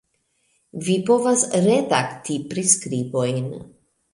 [0.87, 3.53] Vi povas redakti priskribojn